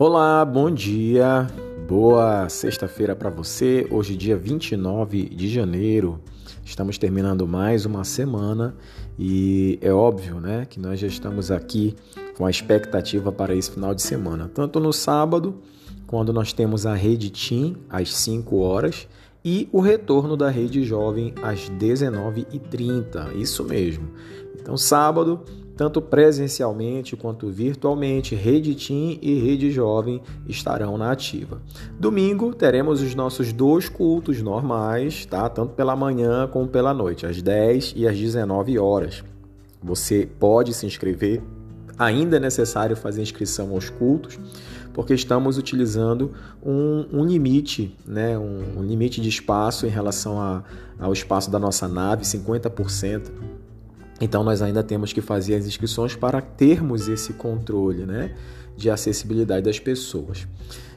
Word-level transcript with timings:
Olá, 0.00 0.44
bom 0.44 0.70
dia, 0.70 1.48
boa 1.88 2.48
sexta-feira 2.48 3.16
para 3.16 3.30
você. 3.30 3.84
Hoje, 3.90 4.14
dia 4.14 4.36
29 4.36 5.28
de 5.28 5.48
janeiro, 5.48 6.20
estamos 6.64 6.98
terminando 6.98 7.48
mais 7.48 7.84
uma 7.84 8.04
semana 8.04 8.76
e 9.18 9.76
é 9.82 9.92
óbvio 9.92 10.38
né, 10.38 10.64
que 10.70 10.78
nós 10.78 11.00
já 11.00 11.08
estamos 11.08 11.50
aqui 11.50 11.96
com 12.36 12.46
a 12.46 12.50
expectativa 12.50 13.32
para 13.32 13.56
esse 13.56 13.72
final 13.72 13.92
de 13.92 14.00
semana, 14.00 14.48
tanto 14.54 14.78
no 14.78 14.92
sábado, 14.92 15.56
quando 16.06 16.32
nós 16.32 16.52
temos 16.52 16.86
a 16.86 16.94
Rede 16.94 17.28
Team 17.30 17.74
às 17.90 18.14
5 18.14 18.56
horas 18.56 19.08
e 19.44 19.68
o 19.72 19.80
retorno 19.80 20.36
da 20.36 20.48
Rede 20.48 20.84
Jovem 20.84 21.34
às 21.42 21.68
19h30. 21.70 23.34
Isso 23.34 23.64
mesmo. 23.64 24.10
Então, 24.54 24.76
sábado, 24.76 25.40
tanto 25.78 26.02
presencialmente 26.02 27.16
quanto 27.16 27.48
virtualmente, 27.48 28.34
Rede 28.34 28.74
Team 28.74 29.16
e 29.22 29.38
Rede 29.38 29.70
Jovem 29.70 30.20
estarão 30.48 30.98
na 30.98 31.12
ativa. 31.12 31.62
Domingo 31.96 32.52
teremos 32.52 33.00
os 33.00 33.14
nossos 33.14 33.52
dois 33.52 33.88
cultos 33.88 34.42
normais, 34.42 35.24
tá? 35.24 35.48
Tanto 35.48 35.74
pela 35.74 35.94
manhã 35.94 36.48
como 36.48 36.66
pela 36.66 36.92
noite, 36.92 37.26
às 37.26 37.40
10 37.40 37.94
e 37.94 38.08
às 38.08 38.18
19 38.18 38.76
horas. 38.76 39.22
Você 39.80 40.28
pode 40.40 40.74
se 40.74 40.84
inscrever, 40.84 41.40
ainda 41.96 42.38
é 42.38 42.40
necessário 42.40 42.96
fazer 42.96 43.22
inscrição 43.22 43.70
aos 43.70 43.88
cultos, 43.88 44.36
porque 44.92 45.14
estamos 45.14 45.58
utilizando 45.58 46.32
um, 46.60 47.06
um 47.12 47.24
limite, 47.24 47.96
né? 48.04 48.36
Um, 48.36 48.80
um, 48.80 48.82
limite 48.82 49.20
de 49.20 49.28
espaço 49.28 49.86
em 49.86 49.90
relação 49.90 50.40
a, 50.40 50.64
ao 50.98 51.12
espaço 51.12 51.52
da 51.52 51.58
nossa 51.60 51.86
nave, 51.86 52.24
50%. 52.24 53.30
Então 54.20 54.42
nós 54.42 54.62
ainda 54.62 54.82
temos 54.82 55.12
que 55.12 55.20
fazer 55.20 55.54
as 55.54 55.66
inscrições 55.66 56.16
para 56.16 56.40
termos 56.40 57.08
esse 57.08 57.32
controle 57.34 58.04
né, 58.04 58.34
de 58.76 58.90
acessibilidade 58.90 59.62
das 59.62 59.78
pessoas. 59.78 60.46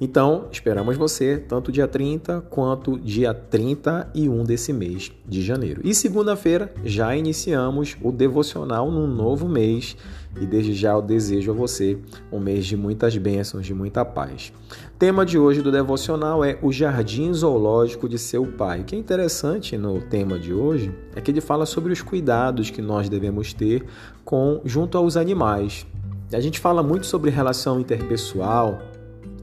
Então, 0.00 0.48
esperamos 0.50 0.96
você 0.96 1.38
tanto 1.38 1.70
dia 1.70 1.86
30 1.86 2.40
quanto 2.50 2.98
dia 2.98 3.32
31 3.32 4.42
desse 4.44 4.72
mês 4.72 5.12
de 5.26 5.42
janeiro. 5.42 5.80
E 5.84 5.94
segunda-feira 5.94 6.72
já 6.84 7.14
iniciamos 7.16 7.96
o 8.02 8.10
devocional 8.10 8.90
num 8.90 9.06
novo 9.06 9.48
mês 9.48 9.96
e 10.40 10.46
desde 10.46 10.74
já 10.74 10.92
eu 10.92 11.02
desejo 11.02 11.52
a 11.52 11.54
você 11.54 11.96
um 12.32 12.40
mês 12.40 12.66
de 12.66 12.76
muitas 12.76 13.16
bênçãos, 13.16 13.64
de 13.64 13.72
muita 13.72 14.04
paz. 14.04 14.52
Tema 14.98 15.24
de 15.24 15.38
hoje 15.38 15.62
do 15.62 15.70
devocional 15.70 16.44
é 16.44 16.58
o 16.60 16.72
jardim 16.72 17.32
zoológico 17.32 18.08
de 18.08 18.18
seu 18.18 18.44
pai. 18.46 18.80
O 18.80 18.84
que 18.84 18.96
é 18.96 18.98
interessante 18.98 19.76
no 19.76 20.00
tema 20.00 20.38
de 20.38 20.52
hoje 20.52 20.92
é 21.14 21.20
que 21.20 21.30
ele 21.30 21.40
fala 21.40 21.66
sobre 21.66 21.92
os 21.92 22.02
cuidados 22.02 22.68
que 22.68 22.82
nós 22.82 23.08
devemos 23.08 23.52
ter 23.52 23.84
com 24.24 24.60
junto 24.64 24.98
aos 24.98 25.16
animais. 25.16 25.86
A 26.32 26.40
gente 26.40 26.58
fala 26.58 26.82
muito 26.82 27.06
sobre 27.06 27.30
relação 27.30 27.78
interpessoal, 27.78 28.82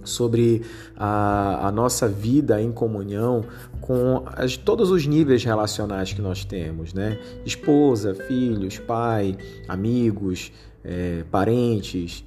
sobre 0.04 0.64
a, 0.96 1.68
a, 1.68 1.72
nossa 1.72 2.08
vida 2.08 2.62
em 2.62 2.72
comunhão 2.72 3.44
com 3.80 4.24
as, 4.26 4.58
todos 4.58 4.92
os 4.92 5.06
níveis 5.06 5.44
relacionais 5.44 6.14
que 6.14 6.22
nós 6.22 6.46
temos, 6.46 6.94
né? 6.94 7.20
Esposa, 7.46 8.14
filhos, 8.14 8.80
pai, 8.80 9.38
amigos, 9.68 10.52
é, 10.84 11.24
parentes. 11.30 12.24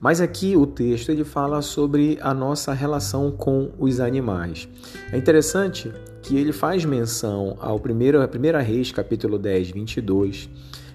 Mas 0.00 0.20
aqui 0.20 0.56
o 0.56 0.66
texto 0.66 1.10
ele 1.10 1.24
fala 1.24 1.62
sobre 1.62 2.18
a 2.20 2.34
nossa 2.34 2.72
relação 2.72 3.30
com 3.30 3.70
os 3.78 3.98
animais. 3.98 4.68
É 5.10 5.16
interessante 5.16 5.90
que 6.22 6.36
ele 6.36 6.52
faz 6.52 6.84
menção 6.84 7.56
ao 7.60 7.78
primeiro, 7.78 8.20
a 8.20 8.28
primeira 8.28 8.60
Reis, 8.60 8.92
capítulo 8.92 9.38
10, 9.38 9.70
22, 9.70 10.50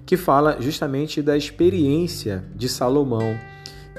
que 0.06 0.18
fala 0.18 0.58
justamente 0.60 1.22
da 1.22 1.38
experiência 1.38 2.44
de 2.54 2.68
Salomão 2.68 3.40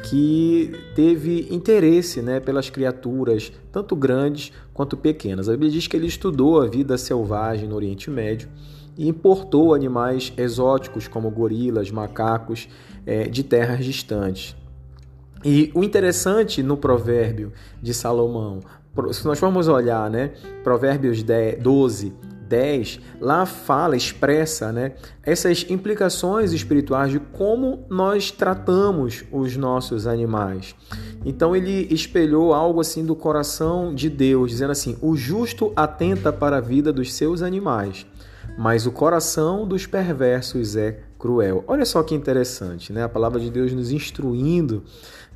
que 0.03 0.73
teve 0.95 1.49
interesse 1.51 2.21
né, 2.21 2.41
pelas 2.41 2.69
criaturas, 2.69 3.53
tanto 3.71 3.95
grandes 3.95 4.53
quanto 4.75 4.97
pequenas. 4.97 5.49
A 5.49 5.53
Bíblia 5.53 5.71
diz 5.71 5.87
que 5.87 5.97
ele 5.97 6.07
estudou 6.07 6.61
a 6.61 6.67
vida 6.67 6.99
selvagem 6.99 7.69
no 7.69 7.77
Oriente 7.77 8.11
Médio 8.11 8.49
e 8.97 9.09
importou 9.09 9.75
animais 9.75 10.33
exóticos 10.37 11.09
como 11.09 11.31
gorilas, 11.31 11.91
macacos, 11.91 12.69
é, 13.07 13.25
de 13.25 13.43
terras 13.43 13.85
distantes. 13.85 14.57
E 15.45 15.73
o 15.75 15.83
interessante 15.83 16.63
no 16.63 16.77
provérbio 16.77 17.53
de 17.81 17.93
Salomão, 17.93 18.61
se 19.13 19.25
nós 19.25 19.39
formos 19.39 19.67
olhar, 19.67 20.11
né, 20.11 20.33
Provérbios 20.63 21.25
12, 21.61 22.13
10, 22.53 23.01
lá 23.19 23.47
fala, 23.47 23.97
expressa 23.97 24.71
né, 24.71 24.93
essas 25.23 25.65
implicações 25.71 26.53
espirituais 26.53 27.11
de 27.11 27.19
como 27.19 27.87
nós 27.89 28.31
tratamos 28.31 29.25
os 29.33 29.57
nossos 29.57 30.07
animais. 30.07 30.75
Então 31.25 31.57
ele 31.57 31.89
espelhou 31.91 32.53
algo 32.53 32.79
assim 32.79 33.07
do 33.07 33.17
coração 33.17 33.95
de 33.95 34.11
Deus, 34.11 34.51
dizendo 34.51 34.73
assim: 34.73 34.99
o 35.01 35.17
justo 35.17 35.73
atenta 35.75 36.31
para 36.31 36.59
a 36.59 36.61
vida 36.61 36.93
dos 36.93 37.15
seus 37.15 37.41
animais, 37.41 38.05
mas 38.59 38.87
o 38.87 38.93
coração 38.93 39.67
dos 39.67 39.87
perversos 39.87 40.77
é 40.77 41.01
cruel. 41.19 41.65
Olha 41.67 41.87
só 41.87 42.03
que 42.03 42.15
interessante, 42.15 42.93
né? 42.93 43.03
A 43.03 43.09
palavra 43.09 43.41
de 43.41 43.51
Deus 43.51 43.73
nos 43.73 43.91
instruindo, 43.91 44.83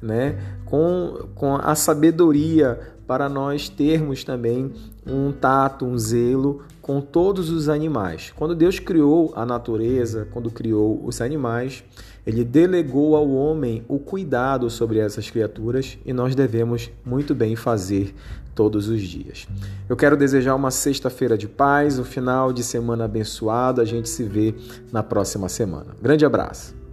né, 0.02 0.38
com, 0.66 1.28
com 1.34 1.56
a 1.56 1.74
sabedoria 1.74 2.78
para 3.06 3.28
nós 3.28 3.68
termos 3.68 4.24
também 4.24 4.72
um 5.06 5.32
tato, 5.32 5.84
um 5.86 5.96
zelo 5.96 6.62
com 6.86 7.00
todos 7.00 7.50
os 7.50 7.68
animais. 7.68 8.32
Quando 8.36 8.54
Deus 8.54 8.78
criou 8.78 9.32
a 9.34 9.44
natureza, 9.44 10.28
quando 10.30 10.52
criou 10.52 11.04
os 11.04 11.20
animais, 11.20 11.82
ele 12.24 12.44
delegou 12.44 13.16
ao 13.16 13.28
homem 13.28 13.84
o 13.88 13.98
cuidado 13.98 14.70
sobre 14.70 15.00
essas 15.00 15.28
criaturas 15.28 15.98
e 16.06 16.12
nós 16.12 16.36
devemos 16.36 16.88
muito 17.04 17.34
bem 17.34 17.56
fazer 17.56 18.14
todos 18.54 18.88
os 18.88 19.02
dias. 19.02 19.48
Eu 19.88 19.96
quero 19.96 20.16
desejar 20.16 20.54
uma 20.54 20.70
sexta-feira 20.70 21.36
de 21.36 21.48
paz, 21.48 21.98
um 21.98 22.04
final 22.04 22.52
de 22.52 22.62
semana 22.62 23.06
abençoado. 23.06 23.80
A 23.80 23.84
gente 23.84 24.08
se 24.08 24.22
vê 24.22 24.54
na 24.92 25.02
próxima 25.02 25.48
semana. 25.48 25.88
Grande 26.00 26.24
abraço. 26.24 26.85